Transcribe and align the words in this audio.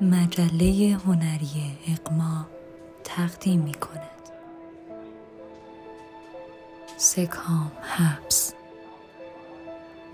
مجله 0.00 0.98
هنری 1.06 1.78
اقما 1.88 2.46
تقدیم 3.04 3.60
می 3.60 3.74
کند 3.74 4.00
سکام 6.96 7.72
حبس. 7.82 8.54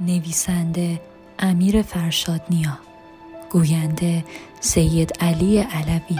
نویسنده 0.01 1.01
امیر 1.39 1.83
فرشاد 1.83 2.43
نیا 2.51 2.79
گوینده 3.51 4.25
سید 4.61 5.13
علی 5.21 5.59
علوی. 5.59 6.19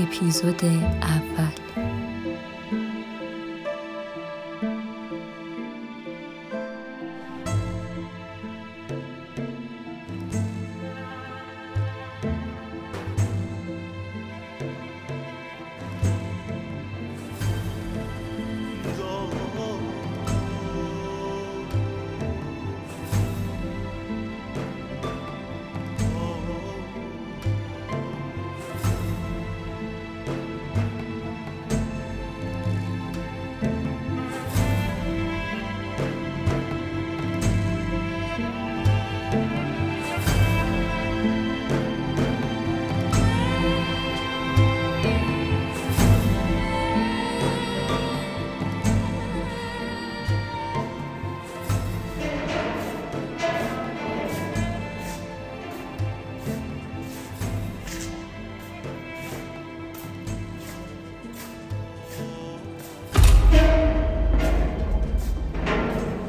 اپیزود 0.00 0.64
اول. 0.64 1.65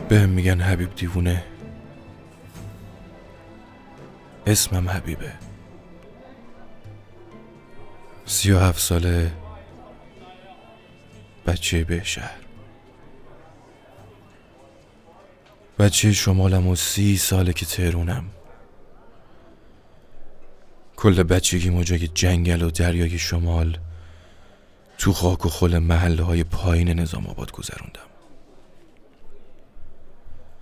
بهم 0.09 0.30
میگن 0.30 0.61
حبیب 0.61 0.95
دیوونه. 0.95 1.44
اسمم 4.47 4.89
حبیبه. 4.89 5.31
سی 8.25 8.52
و 8.52 8.59
هفت 8.59 8.80
ساله 8.80 9.31
بچه 11.45 11.83
به 11.83 12.03
شهر. 12.03 12.39
بچه 15.80 16.14
شمالم 16.14 16.67
و 16.67 16.75
سی 16.75 17.17
ساله 17.17 17.53
که 17.53 17.66
تهرونم. 17.66 18.25
کل 20.95 21.23
بچگی 21.23 21.69
مجای 21.69 22.08
جنگل 22.08 22.61
و 22.61 22.71
دریای 22.71 23.19
شمال 23.19 23.77
تو 24.97 25.14
خاک 25.14 25.45
و 25.45 25.49
خل 25.49 25.77
محله 25.77 26.23
های 26.23 26.44
پایین 26.44 26.89
نظام 26.89 27.27
آباد 27.27 27.52
گذروندم. 27.52 28.17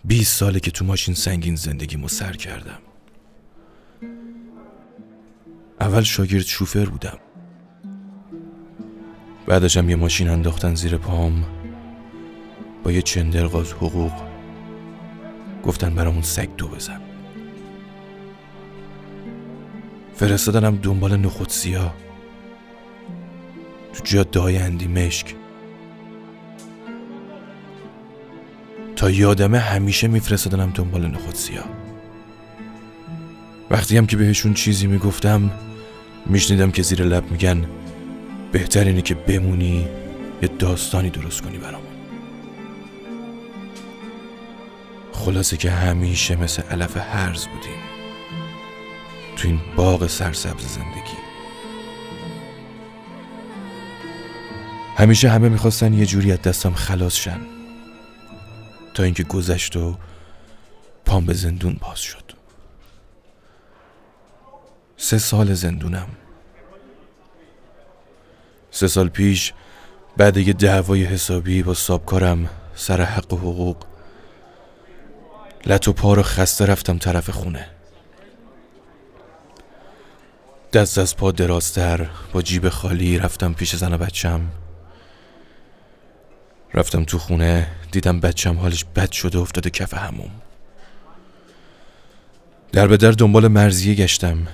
بیست 0.07 0.37
ساله 0.37 0.59
که 0.59 0.71
تو 0.71 0.85
ماشین 0.85 1.15
سنگین 1.15 1.55
زندگیمو 1.55 2.07
سر 2.07 2.33
کردم. 2.33 2.79
اول 5.81 6.01
شاگرد 6.01 6.45
شوفر 6.45 6.85
بودم. 6.85 7.17
بعدشم 9.47 9.89
یه 9.89 9.95
ماشین 9.95 10.29
انداختن 10.29 10.75
زیر 10.75 10.97
پام. 10.97 11.45
با 12.83 12.91
یه 12.91 13.01
چندرغاز 13.01 13.71
حقوق. 13.71 14.11
گفتن 15.63 15.95
برامون 15.95 16.21
سگ 16.21 16.55
دو 16.57 16.67
بزن. 16.67 17.01
فرستادنم 20.15 20.75
دنبال 20.75 21.17
نخود 21.17 21.49
سیاه. 21.49 21.95
تو 23.93 24.03
جاده 24.03 24.39
های 24.39 24.57
اندی 24.57 24.87
تا 29.05 29.11
یادمه 29.11 29.59
همیشه 29.59 30.07
میفرستادنم 30.07 30.71
دنبال 30.71 31.07
نخود 31.07 31.35
سیاه. 31.35 31.65
وقتی 33.69 33.97
هم 33.97 34.05
که 34.05 34.17
بهشون 34.17 34.53
چیزی 34.53 34.87
می‌گفتم 34.87 35.51
میشنیدم 36.25 36.71
که 36.71 36.81
زیر 36.81 37.03
لب 37.03 37.31
میگن 37.31 37.65
بهتر 38.51 38.83
اینه 38.83 39.01
که 39.01 39.15
بمونی 39.15 39.87
یه 40.41 40.49
داستانی 40.59 41.09
درست 41.09 41.41
کنی 41.41 41.57
برامون. 41.57 41.91
خلاصه 45.11 45.57
که 45.57 45.71
همیشه 45.71 46.35
مثل 46.35 46.61
علف 46.61 46.97
هرز 46.97 47.47
بودیم. 47.47 47.81
تو 49.35 49.47
این 49.47 49.59
باغ 49.75 50.07
سرسبز 50.07 50.67
زندگی. 50.67 51.17
همیشه 54.97 55.29
همه 55.29 55.49
می‌خواستن 55.49 55.93
یه 55.93 56.05
جوری 56.05 56.31
از 56.31 56.41
دستم 56.41 56.73
خلاص 56.73 57.15
شن. 57.15 57.54
تا 58.95 59.03
اینکه 59.03 59.23
گذشت 59.23 59.75
و 59.75 59.95
پام 61.05 61.25
به 61.25 61.33
زندون 61.33 61.77
باز 61.81 61.99
شد. 61.99 62.31
سه 64.97 65.17
سال 65.17 65.53
زندونم. 65.53 66.07
سه 68.71 68.87
سال 68.87 69.09
پیش 69.09 69.53
بعد 70.17 70.37
یه 70.37 70.53
دعوای 70.53 71.03
حسابی 71.03 71.63
با 71.63 71.73
سابکارم 71.73 72.49
سر 72.75 73.01
حق 73.01 73.33
و 73.33 73.37
حقوق 73.37 73.77
لط 75.65 75.87
و 75.87 75.93
پا 75.93 76.23
خسته 76.23 76.65
رفتم 76.65 76.97
طرف 76.97 77.29
خونه. 77.29 77.67
دست 80.73 80.97
از 80.97 81.17
پا 81.17 81.31
درازتر 81.31 82.09
با 82.33 82.41
جیب 82.41 82.69
خالی 82.69 83.17
رفتم 83.17 83.53
پیش 83.53 83.75
زن 83.75 83.93
و 83.93 83.97
بچم. 83.97 84.41
رفتم 86.73 87.03
تو 87.03 87.17
خونه 87.17 87.67
دیدم 87.95 88.19
بچم 88.19 88.57
حالش 88.57 88.85
بد 88.95 89.11
شده 89.11 89.37
افتاده 89.37 89.69
کف 89.69 89.93
هموم. 89.93 90.31
در 92.71 92.87
به 92.87 92.97
در 92.97 93.11
دنبال 93.11 93.47
مرزیه 93.47 93.95
گشتم. 93.95 94.47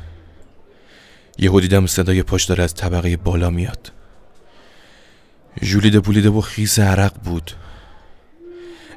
یهو 1.38 1.60
دیدم 1.60 1.86
صدای 1.88 2.24
پاش 2.24 2.46
داره 2.46 2.64
از 2.64 2.74
طبقه 2.74 3.18
بالا 3.18 3.50
میاد. 3.50 3.92
جولیده 5.62 6.00
پولیده 6.00 6.30
و 6.30 6.42
خیس 6.42 6.80
عرق 6.80 7.14
بود. 7.24 7.52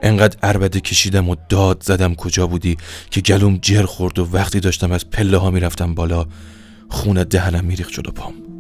انقدر 0.03 0.38
عربده 0.43 0.81
کشیدم 0.81 1.28
و 1.28 1.37
داد 1.49 1.82
زدم 1.82 2.15
کجا 2.15 2.47
بودی 2.47 2.76
که 3.11 3.21
گلوم 3.21 3.59
جر 3.62 3.84
خورد 3.84 4.19
و 4.19 4.28
وقتی 4.32 4.61
داشتم 4.61 4.93
از 4.93 5.11
پله 5.11 5.37
ها 5.37 5.50
می‌رفتم 5.50 5.94
بالا 5.94 6.26
خونه 6.88 7.25
دهنم 7.25 7.65
میریخت 7.65 7.93
جلو 7.93 8.11
پام. 8.11 8.53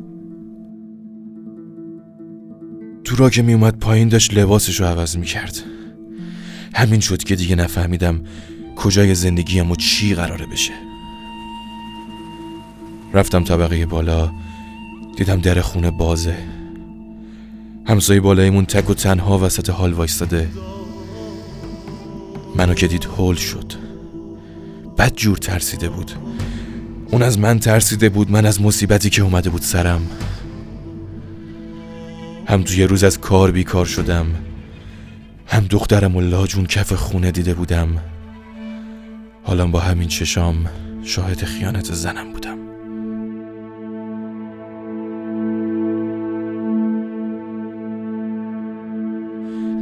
تو 3.04 3.16
را 3.16 3.30
که 3.30 3.42
میومد 3.42 3.78
پایین 3.78 4.08
داشت 4.08 4.34
لباسش 4.34 4.80
رو 4.80 4.86
عوض 4.86 5.16
می‌کرد. 5.16 5.58
همین 6.74 7.00
شد 7.00 7.24
که 7.24 7.36
دیگه 7.36 7.56
نفهمیدم 7.56 8.20
کجای 8.76 9.14
زندگیم 9.14 9.70
و 9.70 9.76
چی 9.76 10.14
قراره 10.14 10.46
بشه. 10.46 10.72
رفتم 13.14 13.44
طبقه 13.44 13.86
بالا 13.86 14.32
دیدم 15.16 15.40
در 15.40 15.60
خونه 15.60 15.90
بازه. 15.90 16.36
همسایه 17.86 18.20
بالایمون 18.20 18.64
تک 18.64 18.90
و 18.90 18.94
تنها 18.94 19.38
وسط 19.38 19.70
حال 19.70 19.92
وایستاده. 19.92 20.48
منو 22.56 22.74
که 22.74 22.86
دید 22.86 23.04
هول 23.04 23.36
شد. 23.36 23.72
بد 24.98 25.14
جور 25.14 25.36
ترسیده 25.36 25.88
بود. 25.88 26.12
اون 27.10 27.22
از 27.22 27.38
من 27.38 27.58
ترسیده 27.58 28.08
بود 28.08 28.30
من 28.30 28.46
از 28.46 28.60
مصیبتی 28.60 29.10
که 29.10 29.22
اومده 29.22 29.50
بود 29.50 29.62
سرم. 29.62 30.06
هم 32.46 32.62
تو 32.62 32.74
یه 32.74 32.86
روز 32.86 33.04
از 33.04 33.20
کار 33.20 33.50
بیکار 33.50 33.86
شدم 33.86 34.26
هم 35.46 35.66
دخترم 35.70 36.16
و 36.16 36.20
لاجون 36.20 36.66
کف 36.66 36.92
خونه 36.92 37.30
دیده 37.30 37.54
بودم. 37.54 37.88
حالا 39.42 39.66
با 39.66 39.80
همین 39.80 40.08
چشام 40.08 40.66
شاهد 41.02 41.44
خیانت 41.44 41.92
زنم 41.92 42.32
بودم. 42.32 42.58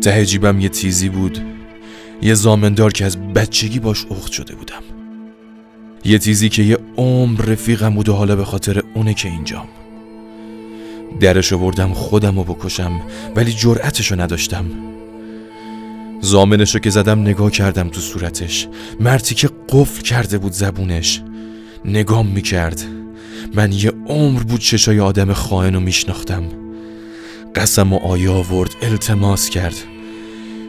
ته 0.00 0.26
جیبم 0.26 0.60
یه 0.60 0.68
تیزی 0.68 1.08
بود 1.08 1.38
یه 2.22 2.34
زامندار 2.34 2.92
که 2.92 3.04
از 3.04 3.32
بچگی 3.32 3.78
باش 3.78 4.06
اخت 4.10 4.32
شده 4.32 4.54
بودم. 4.54 4.82
یه 6.04 6.18
تیزی 6.18 6.48
که 6.48 6.62
یه 6.62 6.78
عمر 6.96 7.40
رفیقم 7.40 7.94
بود 7.94 8.08
و 8.08 8.14
حالا 8.14 8.36
به 8.36 8.44
خاطر 8.44 8.82
اونه 8.94 9.14
که 9.14 9.28
اینجام. 9.28 9.68
درشو 11.20 11.58
بردم 11.58 11.92
خودم 11.92 12.38
رو 12.38 12.44
بکشم 12.44 13.00
ولی 13.36 13.52
جرأتشو 13.52 14.20
نداشتم. 14.20 14.64
زامنشو 16.20 16.78
که 16.78 16.90
زدم 16.90 17.20
نگاه 17.20 17.50
کردم 17.50 17.88
تو 17.88 18.00
صورتش. 18.00 18.68
مرتی 19.00 19.34
که 19.34 19.50
قفل 19.68 20.02
کرده 20.02 20.38
بود 20.38 20.52
زبونش. 20.52 21.22
نگام 21.84 22.26
می‌کرد. 22.26 22.82
من 23.54 23.72
یه 23.72 23.92
عمر 24.06 24.42
بود 24.42 24.60
چشای 24.60 25.00
آدم 25.00 25.32
خائن 25.32 25.74
رو 25.74 25.80
میشناختم. 25.80 26.44
قسم 27.54 27.92
و 27.92 27.96
آیا 27.96 28.32
آورد 28.32 28.70
التماس 28.82 29.50
کرد. 29.50 29.76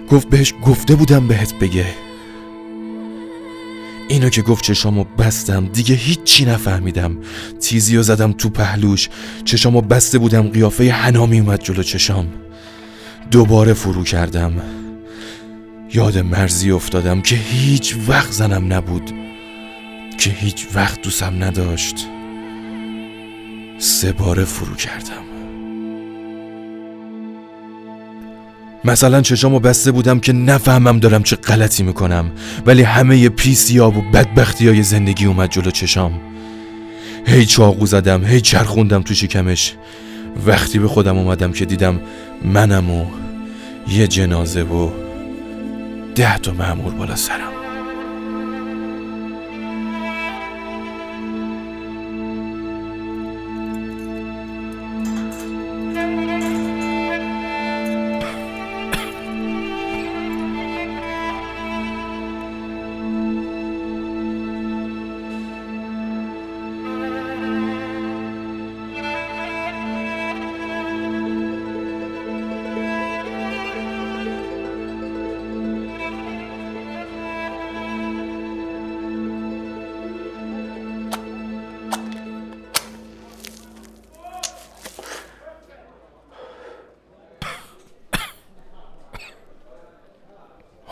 گفت 0.10 0.30
بهش 0.30 0.54
گفته 0.66 0.96
بودم 0.96 1.28
بهت 1.28 1.54
بگه. 1.60 1.86
اینو 4.10 4.30
که 4.30 4.42
گفت 4.42 4.64
چشامو 4.64 5.04
بستم 5.04 5.66
دیگه 5.66 5.96
هیچی 5.96 6.46
نفهمیدم. 6.46 7.18
تیزی 7.60 7.98
و 7.98 8.02
زدم 8.02 8.32
تو 8.32 8.50
پهلوش 8.50 9.10
چشامو 9.46 9.82
بسته 9.82 10.18
بودم 10.18 10.48
قیافه 10.48 10.92
هنامی 10.92 11.40
اومد 11.40 11.64
جلو 11.64 11.84
چشام. 11.84 12.28
دوباره 13.32 13.74
فرو 13.74 14.04
کردم. 14.04 14.62
یاد 15.94 16.18
مرزی 16.18 16.72
افتادم 16.72 17.22
که 17.22 17.36
هیچ 17.36 17.96
وقت 18.08 18.32
زنم 18.32 18.74
نبود. 18.74 19.12
که 20.18 20.30
هیچ 20.30 20.68
وقت 20.76 21.02
دوستم 21.02 21.44
نداشت. 21.44 21.96
سه 23.78 24.12
باره 24.12 24.46
فرو 24.46 24.76
کردم. 24.76 25.33
مثلا 28.86 29.22
چشامو 29.22 29.60
بسته 29.60 29.92
بودم 29.92 30.20
که 30.20 30.34
نفهمم 30.34 31.00
دارم 31.00 31.24
چه 31.24 31.36
غلطی 31.36 31.84
می‌کنم 31.84 32.32
ولی 32.66 32.84
همه 32.84 33.30
پیسیاب 33.30 33.98
و 33.98 34.02
بدبختی 34.02 34.68
های 34.68 34.84
زندگی 34.84 35.26
اومد 35.26 35.50
جلو 35.50 35.72
چشام. 35.72 36.22
هی 37.26 37.46
چاقو 37.46 37.86
زدم 37.86 38.26
هی 38.26 38.42
چرخوندم 38.42 39.02
تو 39.02 39.14
شکمش. 39.14 39.74
وقتی 40.46 40.80
به 40.80 40.88
خودم 40.88 41.18
اومدم 41.18 41.52
که 41.52 41.66
دیدم 41.66 42.00
منم 42.46 42.90
و 42.90 43.06
یه 43.88 44.08
جنازه 44.08 44.64
و 44.64 44.90
ده 46.16 46.38
تا 46.38 46.52
معمور 46.52 46.94
بالا 46.94 47.16
سرم. 47.16 47.63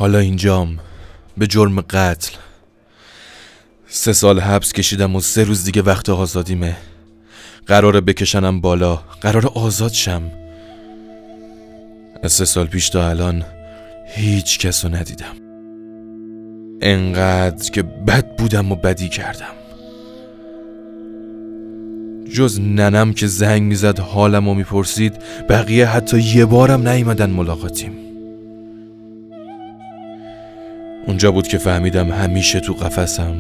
حالا 0.02 0.20
اینجام 0.20 0.80
به 1.38 1.48
جرم 1.48 1.82
قتل. 1.82 2.36
سه 3.88 4.14
سال 4.14 4.40
حبس 4.40 4.74
کشیدم 4.74 5.16
و 5.16 5.22
سه 5.22 5.44
روز 5.44 5.64
دیگه 5.64 5.82
وقت 5.82 6.10
آزادیمه. 6.10 6.78
قراره 7.68 8.02
بکشنم 8.02 8.62
بالا. 8.62 8.96
قرار 8.96 9.48
آزاد 9.48 9.92
شم. 9.92 10.22
از 12.24 12.32
سه 12.32 12.46
سال 12.46 12.68
پیش 12.68 12.90
تا 12.90 13.10
الان 13.10 13.44
هیچ 14.16 14.60
کس 14.60 14.86
ندیدم. 14.86 15.36
انقدر 16.82 17.72
که 17.72 17.84
بد 17.84 18.36
بودم 18.36 18.72
و 18.72 18.76
بدی 18.76 19.10
کردم. 19.10 19.56
جز 22.34 22.60
ننم 22.60 23.14
که 23.14 23.28
زنگ 23.28 23.62
می‌زد 23.62 24.00
حالم 24.00 24.48
و 24.48 24.54
می‌پرسید 24.54 25.14
بقیه 25.50 25.88
حتی 25.88 26.20
یه 26.20 26.46
بارم 26.46 26.88
نیومدن 26.88 27.30
ملاقاتیم. 27.30 28.11
اونجا 31.08 31.32
بود 31.32 31.48
که 31.48 31.58
فهمیدم 31.58 32.12
همیشه 32.12 32.60
تو 32.60 32.74
قفسم. 32.74 33.36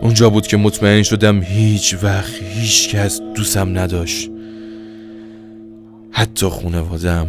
اونجا 0.00 0.30
بود 0.30 0.46
که 0.46 0.56
مطمئن 0.56 1.02
شدم 1.02 1.42
هیچ 1.42 1.96
وقت 2.02 2.32
هیچ 2.42 2.88
کس 2.88 3.20
دوستم 3.34 3.78
نداشت. 3.78 4.30
حتی 6.10 6.46
خونوادم 6.46 7.26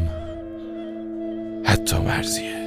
حتی 1.63 1.97
مرزیه 1.97 2.62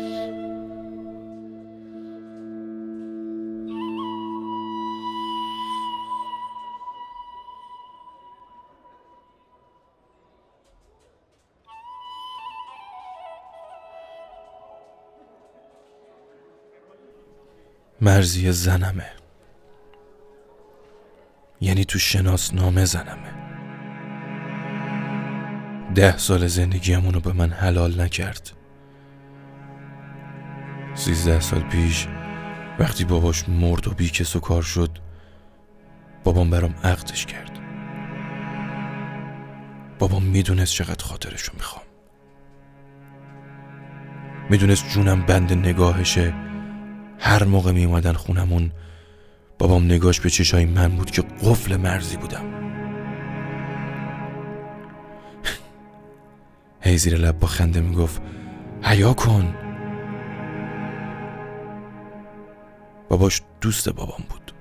مرزی 18.00 18.52
زنمه. 18.52 19.10
یعنی 21.60 21.84
تو 21.84 21.98
شناسنامه 21.98 22.84
زنمه. 22.84 23.36
ده 25.94 26.16
سال 26.18 26.46
زندگیمونو 26.46 27.20
به 27.20 27.32
من 27.32 27.50
حلال 27.50 28.00
نکرد. 28.00 28.52
سیزده 30.94 31.40
سال 31.40 31.60
پیش 31.60 32.08
وقتی 32.78 33.04
باباش 33.04 33.48
مرد 33.48 33.88
و 33.88 33.90
بیکس 33.90 34.36
و 34.36 34.40
کار 34.40 34.62
شد 34.62 34.98
بابام 36.24 36.50
برام 36.50 36.74
عقدش 36.84 37.26
کرد. 37.26 37.58
بابام 39.98 40.22
می‌دونست 40.22 40.72
چقدر 40.72 41.04
خاطرشو 41.04 41.52
می‌خوام. 41.54 41.84
می‌دونست 44.50 44.88
جونم 44.88 45.26
بند 45.26 45.52
نگاهشه. 45.52 46.45
هر 47.18 47.44
موقع 47.44 47.72
می 47.72 47.84
اومدن 47.84 48.12
خونمون 48.12 48.72
بابام 49.58 49.84
نگاش 49.84 50.20
به 50.20 50.30
چشای 50.30 50.64
من 50.64 50.88
بود 50.88 51.10
که 51.10 51.22
قفل 51.22 51.76
مرزی 51.76 52.16
بودم. 52.16 52.44
هی 56.80 56.98
زیر 56.98 57.16
لب 57.16 57.38
با 57.38 57.46
خنده 57.46 57.80
می‌گفت 57.80 58.22
حیا 58.82 59.14
کن. 59.14 59.54
باباش 63.08 63.42
دوست 63.60 63.88
بابام 63.88 64.24
بود. 64.28 64.52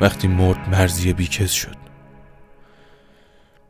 وقتی 0.00 0.28
مرد 0.28 0.68
مرزیه 0.68 1.12
بیکس 1.12 1.52
شد. 1.52 1.76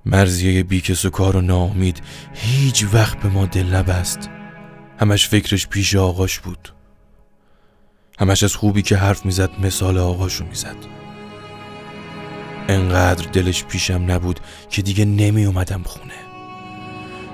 مرزیه 0.07 0.63
بیکس 0.63 1.05
و 1.05 1.11
کار 1.11 1.37
و 1.37 1.41
ناامید 1.41 2.03
هیچ 2.35 2.87
وقت 2.93 3.21
به 3.21 3.29
ما 3.29 3.47
دل 3.47 3.75
نبست. 3.75 4.31
همش 5.01 5.29
فکرش 5.29 5.69
پیش 5.69 5.97
آقاش 5.97 6.39
بود. 6.39 6.80
همش 8.21 8.43
از 8.43 8.57
خوبی 8.57 8.83
که 8.83 8.97
حرف 8.97 9.25
می‌زد 9.27 9.51
مثال 9.63 9.99
آقاشو 9.99 10.45
می‌زد. 10.45 10.77
انقدر 12.69 13.31
دلش 13.31 13.65
پیشم 13.65 14.05
نبود 14.09 14.41
که 14.71 14.83
دیگه 14.83 15.05
نمی 15.05 15.45
اومدم 15.45 15.83
خونه. 15.83 16.15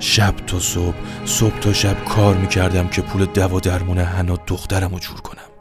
شب 0.00 0.34
تا 0.46 0.60
صبح 0.60 0.96
صبح 1.24 1.58
تا 1.58 1.72
شب 1.72 2.04
کار 2.04 2.36
می‌کردم 2.36 2.88
که 2.88 3.02
پول 3.02 3.24
دوا 3.24 3.60
درمون 3.60 3.98
هنا 3.98 4.36
دخترم 4.46 4.92
رو 4.92 4.98
جور 4.98 5.20
کنم. 5.20 5.55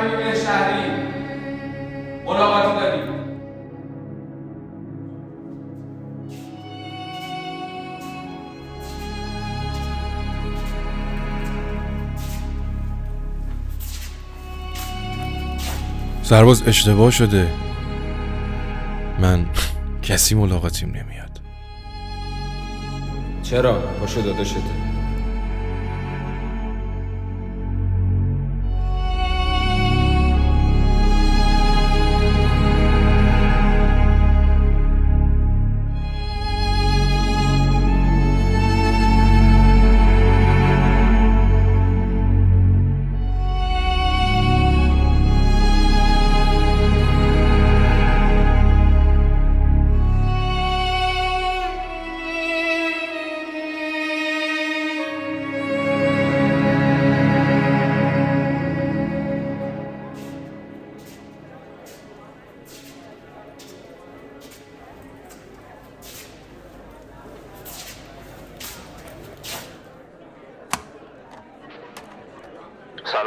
تصمیم 0.00 0.34
شهری. 0.34 0.90
ملاقاتی 2.26 2.80
داریم. 2.80 3.20
سرباز 16.22 16.68
اشتباه 16.68 17.10
شده. 17.10 17.48
من 19.18 19.46
کسی 20.02 20.34
ملاقاتیم 20.34 20.88
نمیاد. 20.88 21.40
چرا؟ 23.42 23.72
پاشو 23.72 24.20
داداشته 24.20 24.60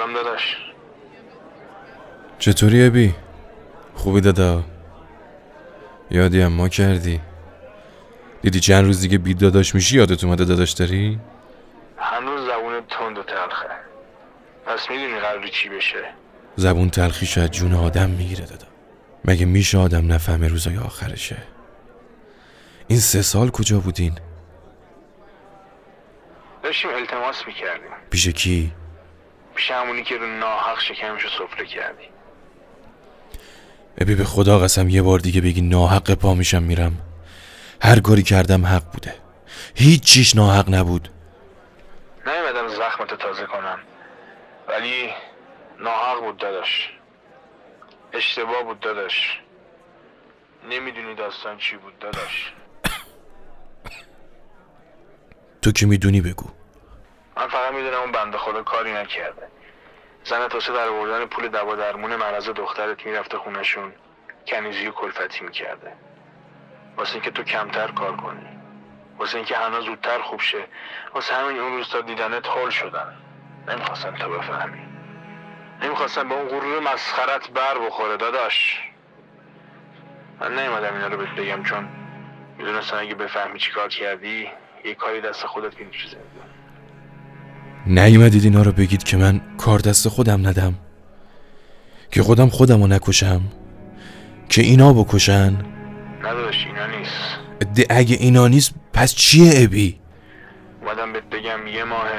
سلام 0.04 0.14
داداش. 0.14 0.58
چطوری 2.40 2.86
ابی؟ 2.86 3.16
خوبی 3.96 4.22
دادا؟ 4.22 4.64
یادی 6.12 6.42
هم 6.42 6.52
ما 6.52 6.70
کردی. 6.70 7.22
دیدی 8.42 8.60
چند 8.60 8.86
روز 8.86 9.02
دیگه 9.02 9.18
بید 9.18 9.38
داداش 9.38 9.76
میشی؟ 9.76 9.98
یادت 9.98 10.24
اومده 10.24 10.46
داداش 10.46 10.72
داری؟ 10.72 11.20
هنوز 11.98 12.42
زبون 12.48 12.74
تند 12.90 13.18
و 13.18 13.24
تلخه. 13.24 13.68
پس 14.66 14.90
می‌دونی 14.90 15.20
قراری 15.20 15.50
چی 15.50 15.70
بشه. 15.70 16.04
زبون 16.56 16.90
تلخی 16.90 17.26
شاید 17.26 17.52
جون 17.52 17.74
آدم 17.74 18.10
می‌گیره 18.10 18.46
دادا. 18.46 18.68
مگه 19.26 19.46
میشه 19.46 19.78
آدم 19.78 20.14
نفهمه 20.14 20.48
روزای 20.48 20.78
آخرشه؟ 20.78 21.38
این 22.88 23.00
سه 23.00 23.22
سال 23.22 23.50
کجا 23.50 23.80
بودین؟ 23.80 24.18
داشتیم 26.64 26.92
التماس 26.92 27.36
می‌کردیم. 27.48 27.92
پیش 28.10 28.28
کی؟ 28.28 28.74
پیش 29.56 29.72
همونی 29.72 30.04
که 30.04 30.18
رو 30.18 30.28
ناحق 30.28 30.80
شکمشو 30.80 31.30
سفره 31.30 31.66
کردی. 31.66 32.10
ابی 33.98 34.16
به 34.16 34.24
خدا 34.24 34.60
قسم 34.60 34.90
یه 34.90 35.02
بار 35.02 35.20
دیگه 35.20 35.42
بگی 35.42 35.62
ناحق 35.62 36.14
پا 36.14 36.34
میشم 36.34 36.64
میرم. 36.64 36.98
هر 37.82 38.00
کاری 38.00 38.24
کردم 38.24 38.66
حق 38.66 38.84
بوده. 38.92 39.16
هیچ 39.76 40.04
چیش 40.04 40.36
ناحق 40.36 40.70
نبود. 40.70 41.10
نیومدم 42.28 42.68
زخمتو 42.68 43.16
تازه 43.16 43.46
کنم. 43.46 43.80
ولی 44.68 45.10
ناحق 45.80 46.20
بود 46.20 46.38
داداش. 46.38 46.90
اشتباه 48.14 48.64
بود 48.64 48.80
داداش. 48.80 49.40
نمی‌دونی 50.70 51.16
داستان 51.16 51.58
چی 51.58 51.76
بود 51.78 52.00
داداش. 52.00 52.54
تو 55.62 55.72
که 55.72 55.86
می‌دونی 55.86 56.22
بگو. 56.22 56.46
من 57.38 57.48
فقط 57.48 57.74
می‌دونم 57.74 58.00
اون 58.00 58.12
بنده 58.12 58.38
خدا 58.38 58.64
کاری 58.64 58.94
نکرده. 58.94 59.48
زنت 60.24 60.54
واسه 60.54 60.74
در 60.74 60.88
آوردن 60.88 61.26
پول 61.26 61.48
دوا 61.48 61.76
درمون 61.76 62.16
مرض 62.16 62.50
دخترت 62.50 63.06
می‌رفته 63.06 63.38
خونشون 63.38 63.94
کنیزی 64.48 64.88
و 64.88 64.92
کلفتی 64.92 65.44
می‌کرده. 65.46 65.94
واسه 66.98 67.14
اینکه 67.14 67.32
تو 67.32 67.44
کمتر 67.44 67.88
کار 67.88 68.16
کنی. 68.16 68.48
واسه 69.18 69.36
اینکه 69.36 69.58
هنوز 69.58 69.86
زودتر 69.86 70.22
خوب 70.22 70.42
شه. 70.42 70.64
واسه 71.14 71.36
همین 71.36 71.60
اون 71.60 71.72
روز 71.72 71.90
تا 71.90 72.02
دیدنت 72.02 72.48
هول 72.48 72.70
شدن. 72.70 73.18
نمی‌خواستن 73.68 74.16
تو 74.16 74.30
بفهمی. 74.30 74.82
نمی‌خواستن 75.82 76.30
به 76.30 76.36
اون 76.36 76.48
غرور 76.48 76.80
مسخرت 76.80 77.50
بر 77.50 77.78
بخوره 77.78 78.18
داداش. 78.18 78.82
من 80.40 80.60
نیومدم 80.60 80.94
اینا 80.94 81.08
رو 81.08 81.18
بهت 81.18 81.36
بگم 81.36 81.64
چون 81.64 81.90
می‌دونستم 82.58 82.98
اگه 83.00 83.16
بفهمی 83.16 83.60
چی 83.60 83.72
کار 83.72 83.88
کردی 83.88 84.52
یه 84.84 84.96
کاری 84.96 85.22
دست 85.22 85.46
خودت 85.46 85.78
میریزه 85.80 86.18
نیومدید 87.88 88.44
اینا 88.44 88.62
رو 88.62 88.72
بگید 88.72 89.04
که 89.04 89.18
من 89.18 89.42
کار 89.58 89.80
دست 89.80 90.08
خودم 90.08 90.48
ندم. 90.48 90.74
که 92.12 92.24
خودم 92.24 92.50
خودم 92.50 92.82
رو 92.82 92.88
نکشم. 92.88 93.42
که 94.50 94.62
اینا 94.62 94.94
بکشن. 94.94 95.66
نداداش 96.20 96.66
اینا 96.66 96.88
نیست. 96.88 97.40
ده 97.76 97.86
اگه 97.90 98.16
اینا 98.16 98.48
نیست 98.48 98.74
پس 98.94 99.16
چیه 99.16 99.52
ابی؟ 99.56 100.00
اومدم 100.82 101.14
بهت 101.14 101.24
بگم 101.24 101.68
یه 101.68 101.84
ماه 101.84 102.10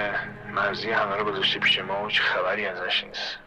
مرزی 0.55 0.91
همه 0.91 1.17
رو 1.17 1.25
گذاشته 1.25 1.59
پیش 1.59 1.79
ما 1.79 2.05
و 2.05 2.09
هیچ 2.09 2.21
خبری 2.21 2.67
ازش 2.67 3.05
نیست. 3.05 3.39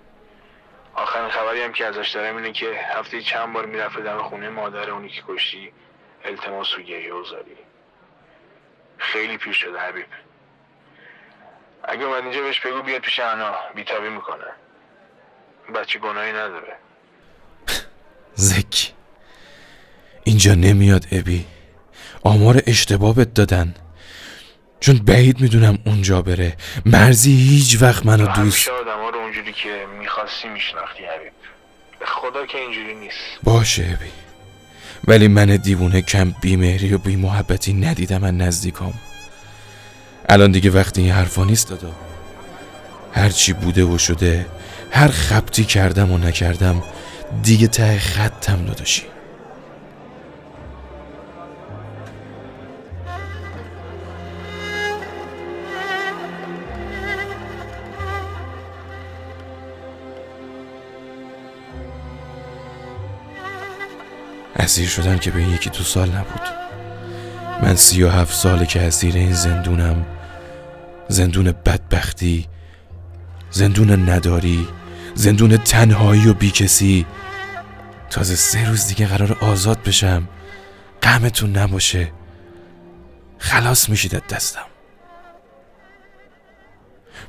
آخرین 0.95 1.29
خبری 1.29 1.61
هم 1.61 1.73
که 1.73 1.85
ازش 1.85 2.09
دارم 2.09 2.37
اینه 2.37 2.51
که 2.51 2.65
هفته 2.99 3.21
چند 3.21 3.53
بار 3.53 3.65
می‌رفته 3.65 4.01
دم 4.01 4.17
خونه 4.17 4.49
مادر 4.49 4.89
اونی 4.89 5.09
که 5.09 5.21
کشتی 5.27 5.71
التماس 6.25 6.77
و 6.77 6.81
گریه 6.81 7.13
و 7.13 7.23
زاری. 7.23 7.57
خیلی 8.97 9.37
پیر 9.37 9.53
شده 9.53 9.79
حبیب. 9.79 10.05
اگه 11.87 12.03
اومد 12.03 12.23
اینجا 12.23 12.41
بهش 12.41 12.59
بگو 12.59 12.81
بیاد 12.81 13.01
پیش 13.01 13.19
انا. 13.19 13.53
بیتابی 13.75 14.09
می‌کنه. 14.09 14.45
بچه 15.75 15.99
گناهی 15.99 16.31
نداره. 16.31 16.75
زکی. 18.35 18.89
اینجا 20.23 20.53
نمیاد 20.53 21.05
ابی. 21.11 21.45
آمار 22.23 22.61
اشتباه 22.67 23.15
بهت 23.15 23.33
دادن. 23.33 23.75
چون 24.79 24.97
بعید 24.97 25.41
می‌دونم 25.41 25.79
اونجا 25.85 26.21
بره. 26.21 26.57
مرزی 26.85 27.31
هیچ 27.31 27.81
وقت 27.81 28.05
منو 28.05 28.25
دوست 28.25 28.37
همیشه 28.37 28.71
آدم 28.71 28.99
ها 28.99 29.09
رو 29.09 29.19
اونجوری 29.19 29.53
که 29.53 29.85
می‌خواستی 29.99 30.47
میشناختی 30.47 31.03
حبیب. 31.05 31.31
به 31.99 32.05
خدا 32.05 32.45
که 32.45 32.57
اینجوری 32.57 32.95
نیست. 32.95 33.17
باشه 33.43 33.83
ابی. 33.83 34.11
ولی 35.07 35.27
من 35.27 35.45
دیوونه 35.45 36.01
کم 36.01 36.35
بیمهری 36.41 36.93
و 36.93 36.97
بیمحبتی 36.97 37.73
ندیدم 37.73 38.17
من 38.17 38.37
نزدیکام. 38.37 38.93
الان 40.29 40.51
دیگه 40.51 40.69
وقتی 40.69 41.01
این 41.01 41.11
حرفا 41.11 41.43
نیست 41.43 41.69
دادا. 41.69 41.91
هر 43.13 43.29
چی 43.29 43.53
بوده 43.53 43.83
و 43.83 43.97
شده 43.97 44.45
هر 44.91 45.07
خبتی 45.07 45.63
کردم 45.63 46.11
و 46.11 46.17
نکردم 46.17 46.83
دیگه 47.43 47.67
ته 47.67 47.99
خطم 47.99 48.65
داداشی. 48.65 49.03
اسیر 64.59 64.87
شدم 64.87 65.17
که 65.17 65.31
به 65.31 65.43
یکی 65.43 65.69
دو 65.69 65.83
سال 65.83 66.09
نبود. 66.09 66.41
من 67.63 67.75
سی 67.75 68.03
و 68.03 68.09
هفت 68.09 68.33
ساله 68.33 68.65
که 68.65 68.81
اسیر 68.81 69.15
این 69.15 69.33
زندونم 69.33 70.05
زندون 71.09 71.51
بدبختی 71.51 72.47
زندون 73.51 74.09
نداری 74.09 74.67
زندون 75.15 75.57
تنهایی 75.57 76.27
و 76.27 76.33
بیکسی. 76.33 77.05
تازه 78.09 78.35
سه 78.35 78.69
روز 78.69 78.87
دیگه 78.87 79.07
قرار 79.07 79.37
آزاد 79.41 79.83
بشم. 79.83 80.27
غمتون 81.03 81.57
نباشه. 81.57 82.11
خلاص 83.37 83.89
میشید 83.89 84.23
دستم. 84.29 84.65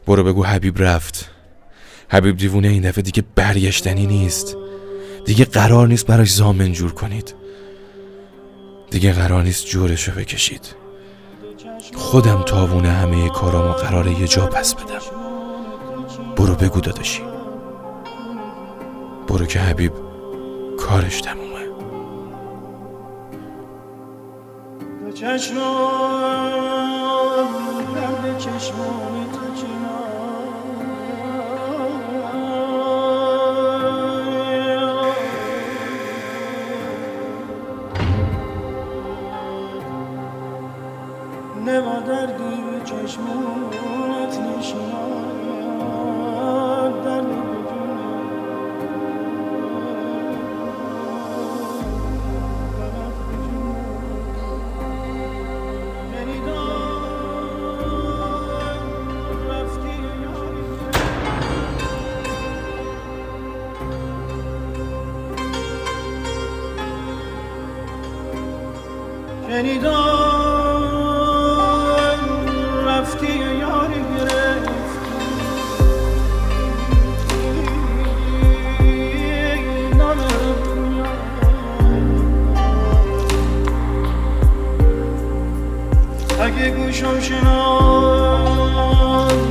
برو 0.06 0.24
بگو 0.24 0.44
حبیب 0.44 0.82
رفت. 0.82 1.30
حبیب 2.08 2.36
دیوونه 2.36 2.68
این 2.68 2.82
دفعه 2.82 3.02
دیگه 3.02 3.24
برگشتنی 3.34 4.06
نیست. 4.06 4.56
دیگه 5.24 5.44
قرار 5.44 5.88
نیست 5.88 6.06
براش 6.06 6.32
زامن 6.32 6.72
جور 6.72 6.94
کنید. 6.94 7.34
دیگه 8.90 9.12
قرار 9.12 9.42
نیست 9.42 9.66
جورشو 9.66 10.12
بکشید. 10.12 10.77
خودم 11.94 12.42
تاوونه 12.42 12.88
همه 12.88 13.28
کارامو 13.28 13.72
قراره 13.72 14.20
یه 14.20 14.28
جا 14.28 14.46
پس 14.46 14.74
بدم. 14.74 15.00
برو 16.36 16.54
بگو 16.54 16.80
داداشی. 16.80 17.22
برو 19.28 19.46
که 19.46 19.58
حبیب 19.58 19.92
کارش 20.78 21.20
تمومه. 21.20 21.48
چشمان 28.38 29.17
چشمونت 43.18 44.38
نشاید 44.38 44.94
در 47.04 47.22
Any 69.58 69.78
dog. 69.80 70.07
اگه 86.40 86.70
گوشم 86.70 87.20
شناد 87.20 88.40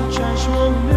چشمم 0.09 0.96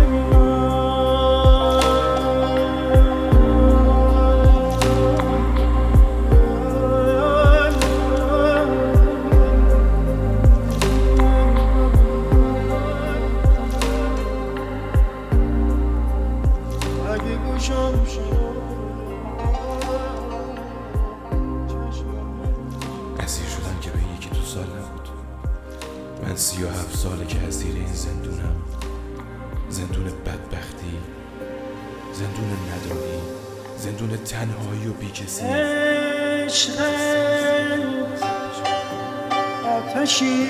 زندون 32.21 32.51
نداری 32.53 33.19
زندون 33.79 34.17
تنهایی 34.25 34.87
و 34.89 34.93
بی 34.93 35.11
کسی 35.11 35.43
عشق 35.45 36.81
آتشی 39.65 40.49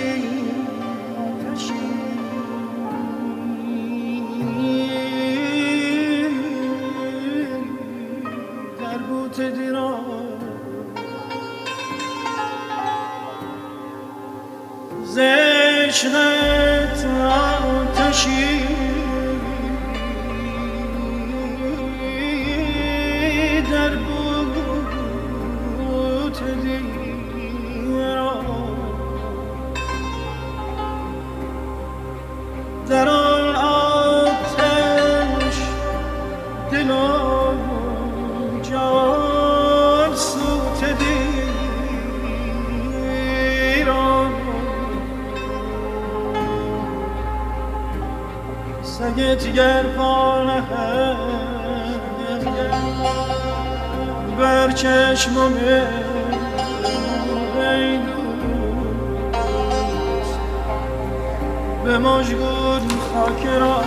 تا 63.12 63.32
که 63.42 63.58
راه 63.58 63.84